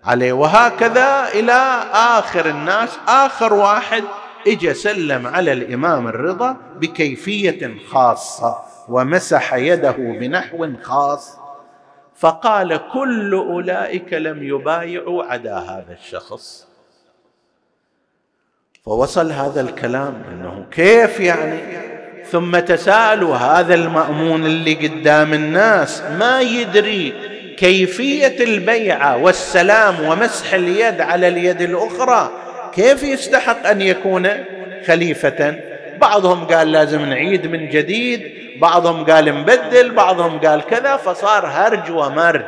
[0.04, 0.34] عليه.
[0.34, 4.04] وهكذا إلى آخر الناس آخر واحد
[4.48, 8.58] إجا سلم على الإمام الرضا بكيفية خاصة
[8.90, 11.43] ومسح يده بنحو خاص.
[12.16, 16.68] فقال كل أولئك لم يبايعوا عدا هذا الشخص.
[18.86, 21.60] فوصل هذا الكلام إنه كيف يعني؟
[22.26, 27.14] ثم تساءلوا هذا المأمون اللي قدام الناس ما يدري
[27.58, 32.32] كيفية البيعه والسلام ومسح اليد على اليد الأخرى
[32.74, 34.30] كيف يستحق أن يكون
[34.88, 35.60] خليفة؟
[36.02, 42.46] بعضهم قال لازم نعيد من جديد بعضهم قال نبدل بعضهم قال كذا فصار هرج ومرج.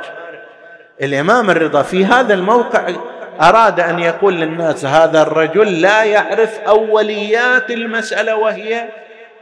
[1.02, 2.90] الإمام الرضا في هذا الموقع
[3.42, 8.88] أراد أن يقول للناس هذا الرجل لا يعرف أوليات المسألة وهي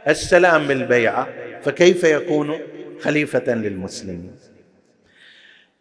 [0.08, 1.28] السلام بالبيعة
[1.62, 2.58] فكيف يكون
[3.02, 4.32] خليفة للمسلمين؟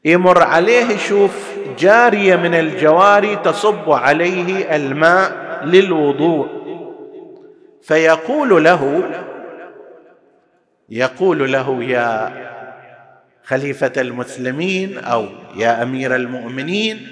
[0.05, 1.31] يمر عليه يشوف
[1.79, 6.47] جارية من الجواري تصب عليه الماء للوضوء
[7.81, 9.03] فيقول له
[10.93, 12.31] يقول له يا
[13.43, 15.25] خليفة المسلمين أو
[15.55, 17.07] يا أمير المؤمنين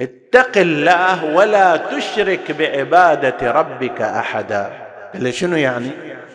[0.00, 4.70] اتق الله ولا تشرك بعبادة ربك أحدا.
[5.14, 5.90] قال شنو يعني؟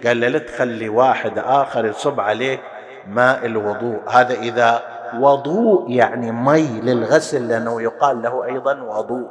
[0.05, 2.59] قال له لا تخلي واحد آخر يصب عليك
[3.07, 3.99] ماء الوضوء.
[4.09, 4.81] هذا إذا
[5.19, 9.29] وضوء يعني مي للغسل لأنه يقال له أيضا وضوء.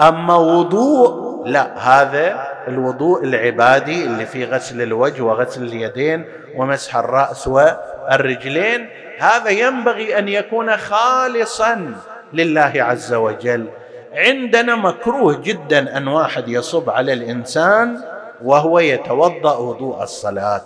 [0.00, 6.24] أما وضوء لا هذا الوضوء العبادي اللي فيه غسل الوجه وغسل اليدين
[6.56, 8.88] ومسح الرأس والرجلين.
[9.18, 11.94] هذا ينبغي أن يكون خالصا
[12.32, 13.68] لله عز وجل.
[14.14, 18.00] عندنا مكروه جدا أن واحد يصب على الإنسان
[18.44, 20.62] وهو يتوضأ وضوء الصلاة.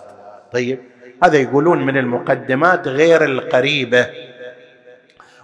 [0.53, 0.79] طيب
[1.23, 4.07] هذا يقولون من المقدمات غير القريبة.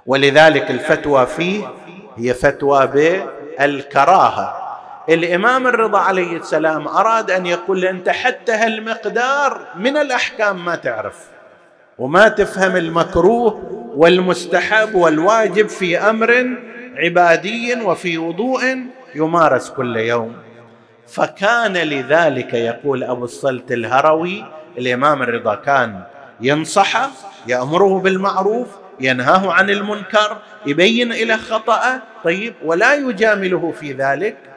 [0.06, 1.64] ولذلك الفتوى فيه
[2.18, 4.63] هي فتوى بالكراهة.
[5.10, 11.26] الامام الرضا عليه السلام أراد أن يقول أنت حتى هالمقدار من الأحكام ما تعرف
[11.98, 13.62] وما تفهم المكروه
[13.96, 16.58] والمستحب والواجب في أمر
[16.96, 18.62] عبادي وفي وضوء
[19.16, 20.36] يمارس كل يوم.
[21.08, 24.46] فكان لذلك يقول أبو الصلت الهروي
[24.78, 26.04] الإمام الرضا كان
[26.42, 27.10] ينصحه
[27.48, 28.68] يأمره بالمعروف
[29.00, 32.02] ينهاه عن المنكر يبين له خطأه.
[32.24, 34.53] طيب ولا يجامله في ذلك.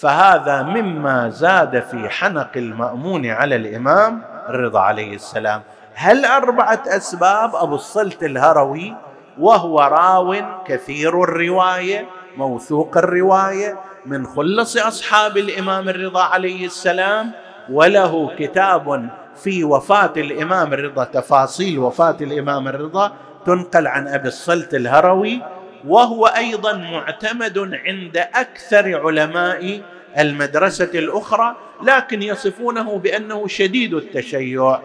[0.00, 5.62] فهذا مما زاد في حنق المأمون على الإمام الرضا عليه السلام.
[5.94, 8.96] هل أربعة أسباب؟ أبو الصلت الهروي
[9.38, 10.36] وهو راو
[10.66, 13.76] كثير الرواية موثوق الرواية
[14.06, 17.30] من خلص أصحاب الإمام الرضا عليه السلام
[17.70, 23.12] وله كتاب في وفاة الإمام الرضا تفاصيل وفاة الإمام الرضا
[23.46, 25.42] تنقل عن أبي الصلت الهروي
[25.86, 29.80] وهو أيضا معتمد عند أكثر علماء
[30.18, 34.80] المدرسة الأخرى لكن يصفونه بأنه شديد التشيع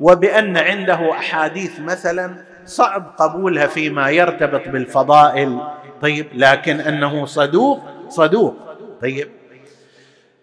[0.00, 5.60] وبأن عنده أحاديث مثلا صعب قبولها فيما يرتبط بالفضائل.
[6.02, 8.56] طيب لكن أنه صدوق صدوق.
[9.02, 9.28] طيب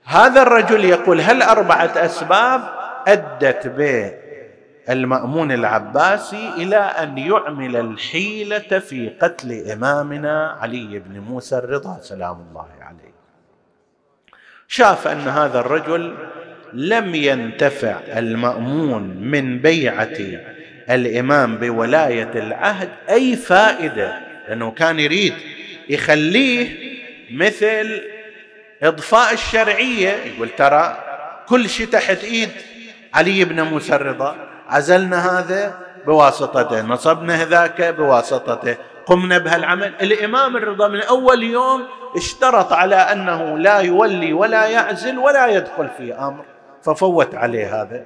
[0.03, 2.61] هذا الرجل يقول هل أربعة أسباب
[3.07, 3.67] أدت
[4.89, 12.67] بالمأمون العباسي إلى أن يعمل الحيلة في قتل إمامنا علي بن موسى الرضا سلام الله
[12.81, 13.13] عليه.
[14.67, 16.17] شاف أن هذا الرجل
[16.73, 20.17] لم ينتفع المأمون من بيعة
[20.89, 25.33] الإمام بولاية العهد أي فائدة لأنه كان يريد
[25.89, 26.77] يخليه
[27.31, 28.01] مثل
[28.83, 30.09] إضفاء الشرعية.
[30.09, 30.97] يقول ترى
[31.47, 32.49] كل شيء تحت إيد
[33.13, 34.48] علي بن موسى الرضا.
[34.69, 38.77] عزلنا هذا بواسطته نصبنا ذاك بواسطته.
[39.05, 39.93] قمنا بهالعمل.
[40.01, 41.83] الإمام الرضا من أول يوم
[42.15, 46.45] اشترط على أنه لا يولي ولا يعزل ولا يدخل في أمر
[46.83, 48.05] ففوت عليه هذا.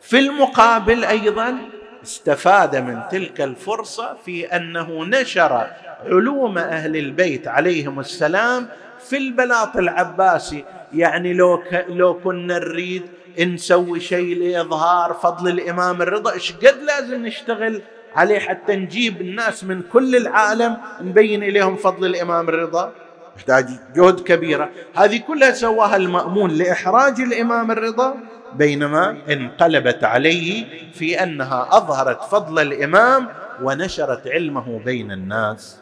[0.00, 1.58] في المقابل أيضا
[2.02, 5.66] استفاد من تلك الفرصة في أنه نشر
[6.06, 8.68] علوم أهل البيت عليهم السلام
[9.08, 10.64] في البلاط العباسي.
[10.94, 11.84] يعني لو ك...
[11.88, 13.02] لو كنا نريد
[13.40, 17.82] نسوي شيء لإظهار فضل الإمام الرضا إيش قد لازم نشتغل
[18.16, 22.92] عليه حتى نجيب الناس من كل العالم نبين إليهم فضل الإمام الرضا؟
[23.36, 23.66] يحتاج
[23.96, 28.14] جهد كبيره هذه كلها سواها المأمون لإحراج الإمام الرضا
[28.54, 33.28] بينما انقلبت عليه في أنها أظهرت فضل الإمام
[33.62, 35.78] ونشرت علمه بين الناس.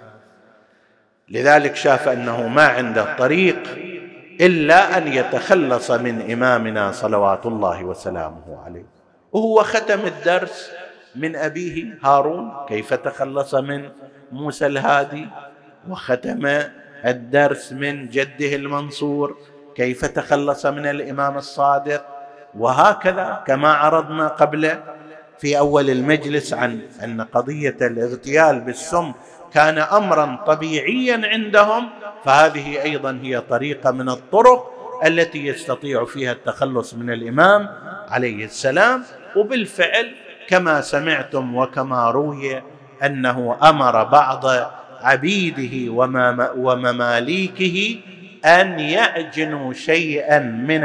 [1.28, 3.58] لذلك شاف أنه ما عنده طريق
[4.40, 8.86] إلا أن يتخلص من إمامنا صلوات الله وسلامه عليه.
[9.32, 10.70] وهو ختم الدرس
[11.16, 13.88] من أبيه هارون كيف تخلص من
[14.32, 15.26] موسى الهادي؟
[15.88, 16.62] وختم
[17.04, 19.36] الدرس من جده المنصور
[19.74, 22.06] كيف تخلص من الإمام الصادق؟
[22.58, 24.78] وهكذا كما عرضنا قبل
[25.38, 29.12] في أول المجلس عن أن قضية الاغتيال بالسم
[29.54, 31.88] كان امرا طبيعيا عندهم
[32.24, 34.70] فهذه أيضا هي طريقة من الطرق
[35.06, 37.68] التي يستطيع فيها التخلص من الإمام
[38.08, 39.04] عليه السلام.
[39.36, 40.14] وبالفعل
[40.48, 42.62] كما سمعتم وكما روي
[43.04, 44.44] أنه أمر بعض
[45.00, 45.92] عبيده
[46.56, 47.98] ومماليكه
[48.44, 50.84] أن يعجنوا شيئا من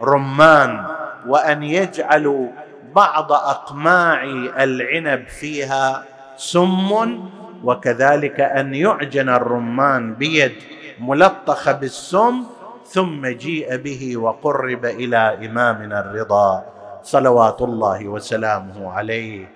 [0.00, 0.86] الرمان
[1.26, 2.48] وأن يجعلوا
[2.94, 4.24] بعض أقماع
[4.62, 6.04] العنب فيها
[6.36, 7.28] سم
[7.64, 10.52] وكذلك أن يعجن الرمان بيد
[11.00, 12.42] ملطخه بالسم
[12.86, 16.64] ثم جيء به وقرب إلى إمامنا الرضا
[17.02, 19.48] صلوات الله وسلامه عليه.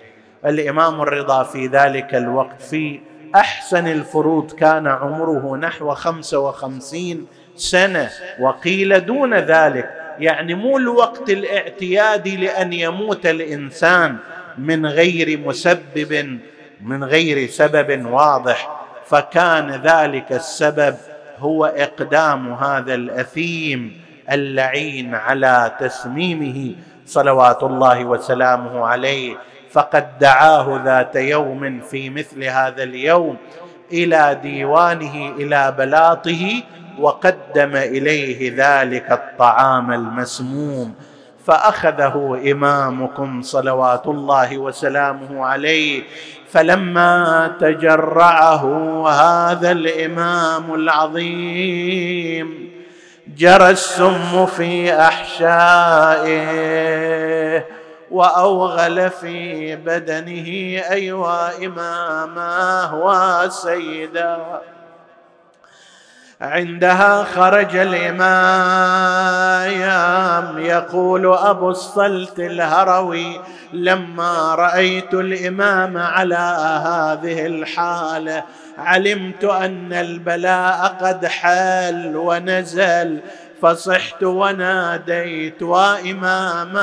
[0.45, 2.99] الإمام الرضا في ذلك الوقت في
[3.35, 9.89] أحسن الفروض كان عمره نحو خمسة وخمسين سنة وقيل دون ذلك
[10.19, 14.17] يعني مو الوقت الاعتيادي لأن يموت الإنسان
[14.57, 16.39] من غير مسبب
[16.83, 18.69] من غير سبب واضح
[19.05, 20.95] فكان ذلك السبب
[21.39, 26.75] هو إقدام هذا الأثيم اللعين على تسميمه
[27.05, 29.35] صلوات الله وسلامه عليه.
[29.71, 33.37] فقد دعاه ذات يوم في مثل هذا اليوم
[33.91, 36.63] إلى ديوانه إلى بلاطه
[36.99, 40.93] وقدم إليه ذلك الطعام المسموم.
[41.45, 46.03] فأخذه إمامكم صلوات الله وسلامه عليه
[46.49, 48.63] فلما تجرعه
[49.09, 52.73] هذا الإمام العظيم
[53.37, 56.43] جرى السم في أحشائه
[58.11, 60.47] وأوغل في بدنه
[60.91, 64.61] ايوا اماماه وسيدا
[66.43, 68.23] عندها خرج الامام
[70.59, 73.41] يقول أبو الصلت الهروي
[73.73, 76.35] لما رأيت الإمام على
[76.85, 78.43] هذه الحاله
[78.77, 83.21] علمت أن البلاء قد حل ونزل.
[83.63, 86.79] فصحت وناديت واماماه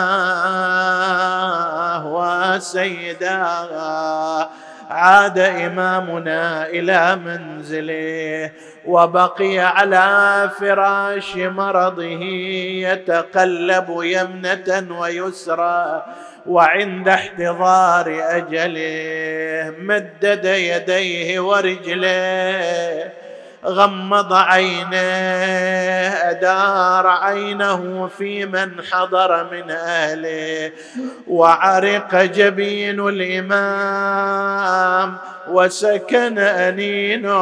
[2.56, 4.48] وسيداه
[4.90, 8.50] عاد إمامنا إلى منزله
[8.86, 12.22] وبقي على فراش مرضه
[12.90, 16.04] يتقلب يمنة ويسرى
[16.46, 23.12] وعند احتضار أجله مدد يديه ورجليه
[23.66, 30.72] غمض عينيه أدار عينه في من حضر من أهله.
[31.28, 35.16] وعرق جبين الإمام
[35.48, 37.40] وسكن أنينه.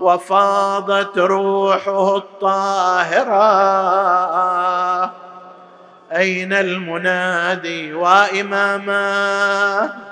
[0.00, 3.38] وفاضت روحه الطاهرة.
[6.12, 10.07] أين المنادي وإمامه؟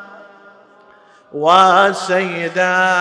[1.37, 2.93] وسيداه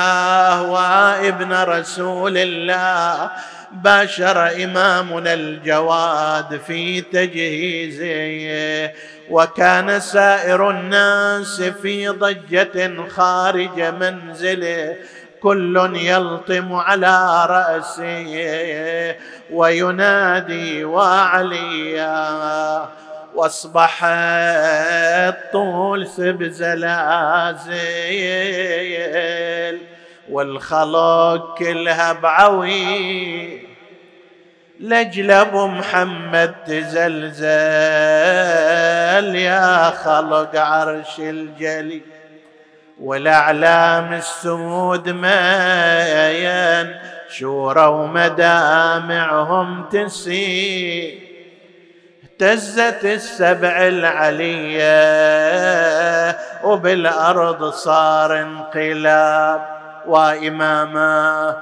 [0.71, 3.31] وابن رسول الله
[3.71, 8.93] باشر إمامنا الجواد في تجهيزه
[9.29, 14.95] وكان سائر الناس في ضجة خارج منزله
[15.41, 19.15] كل يلطم على رأسه
[19.51, 22.15] وينادي وعليا
[23.35, 27.75] واصبحت طولس بزلازل
[30.29, 33.65] والخلق كلها بعوي.
[34.79, 37.45] لجل أبو محمد تزلزل
[39.35, 42.01] يا خلق عرش الجلي
[43.01, 45.75] والأعلام السود ما
[47.29, 51.24] شورى ومدامعهم تسير
[52.41, 54.85] اهتزت السبع العلية
[56.63, 59.75] وبالأرض صار انقلاب.
[60.07, 61.55] وإماما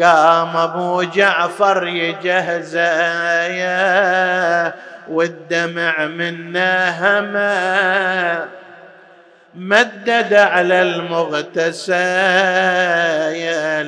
[0.00, 2.80] قام أبو جعفر يجهزه
[5.08, 8.48] والدمع منه هما.
[9.54, 11.96] مدد على المغتسل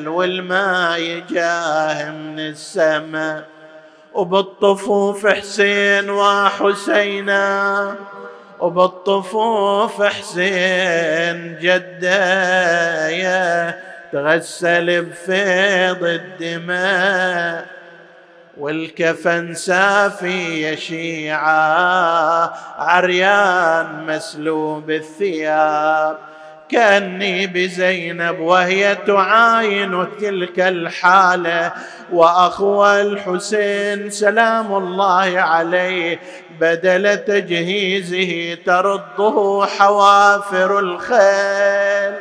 [0.08, 3.42] والماء يجاه من السماء.
[4.14, 7.96] وبالطفوف حسين وحسينا
[8.60, 13.42] وبالطفوف حسين جدايا
[14.12, 17.66] تغسل بفيض الدماء
[18.58, 20.74] والكفن سافي يا
[22.78, 26.18] عريان مسلوب الثياب.
[26.72, 31.72] كأني بزينب وهي تعاين تلك الحالة.
[32.12, 36.18] واخوى الحسين سلام الله عليه
[36.60, 42.14] بدل تجهيزه ترده حوافر الخيل.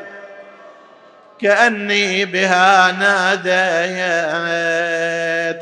[1.42, 3.52] كأني بها ناديت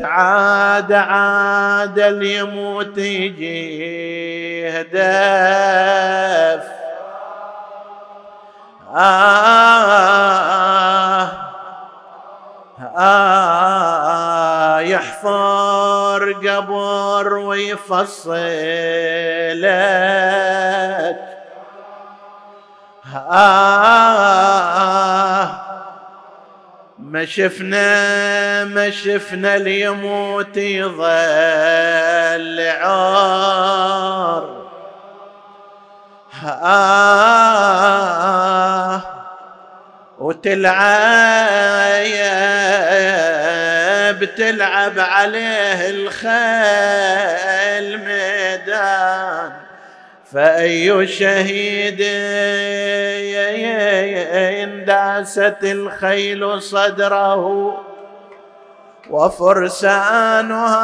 [0.01, 6.78] عاد عاد اليموت يجي هدف
[12.97, 18.39] آه يحفر قبر ويفصلك.
[23.15, 23.89] آه
[26.99, 31.09] ما شفنا ما شفنا ليموت يظل
[32.81, 34.58] عار.
[36.45, 37.99] آه
[40.19, 40.75] وتلعب
[44.37, 46.27] تلعب عليه الخيل
[47.97, 49.51] ميدان.
[50.33, 52.01] فأي شهيد
[54.89, 57.73] انداست الخيل صدره
[59.09, 60.81] وفرسانها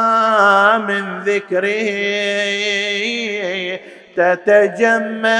[0.78, 1.90] من ذكره
[4.16, 5.36] تتجمد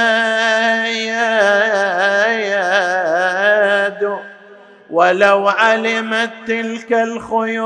[4.89, 7.57] ولو علمت تلك الخيول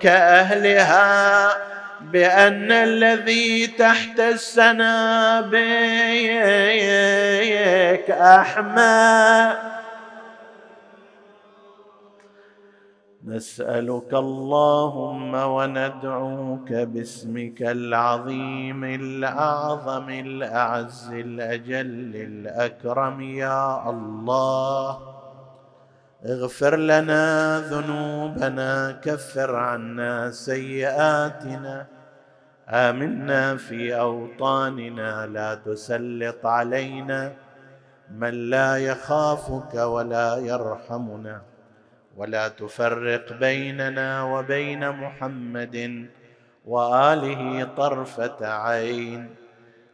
[0.00, 1.48] كأهلها
[2.00, 5.56] بأن الذي تحت السنابك
[8.10, 9.75] أحمى.
[13.26, 24.98] نسألك اللهم وندعوك باسمك العظيم الأعظم الأعز الأجل الأكرم يا الله.
[26.26, 31.86] اغفر لنا ذنوبنا كفر عنا سيئاتنا.
[32.68, 37.32] آمنا في أوطاننا لا تسلط علينا
[38.10, 41.55] من لا يخافك ولا يرحمنا.
[42.16, 46.08] ولا تفرق بيننا وبين محمد
[46.66, 49.34] وآله طرفة عين.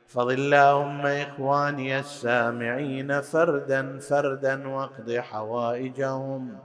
[0.09, 6.59] فض اللهم إخواني السامعين فردا فردا واقض حوائجهم.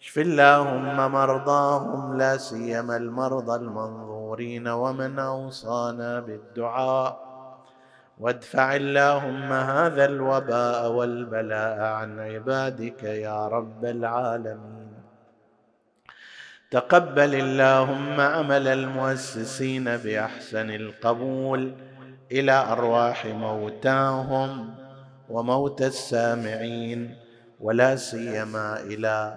[0.00, 7.25] اشف اللهم مرضاهم لا سيما المرضى المنظورين ومن أوصانا بالدعاء.
[8.18, 14.88] وادفع اللهم هذا الوباء والبلاء عن عبادك يا رب العالمين.
[16.70, 21.74] تقبل اللهم عمل المؤسسين بأحسن القبول
[22.32, 24.74] إلى أرواح موتاهم
[25.28, 27.16] وموتى السامعين
[27.60, 29.36] ولا سيما إلى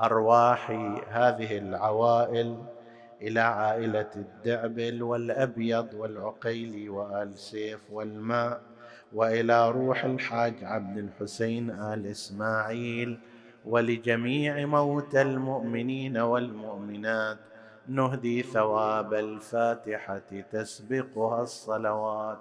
[0.00, 0.70] أرواح
[1.10, 2.77] هذه العوائل.
[3.22, 8.60] إلى عائلة الدعبل والأبيض والعقيلي وآل سيف والماء
[9.12, 13.18] وإلى روح الحاج عبد الحسين آل إسماعيل
[13.64, 17.38] ولجميع موتى المؤمنين والمؤمنات.
[17.88, 22.38] نهدي ثواب الفاتحة تسبقها الصلوات.